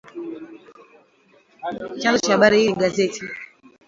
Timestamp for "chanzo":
2.01-2.19